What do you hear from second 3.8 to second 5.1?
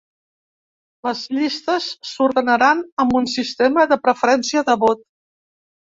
de preferència de vot.